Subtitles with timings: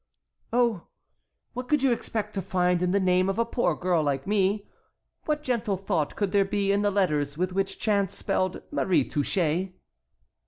[0.51, 0.87] "Oh,
[1.53, 4.67] what could you expect to find in the name of a poor girl like me?
[5.25, 9.73] What gentle thought could there be in the letters with which chance spelled Marie Touchet?"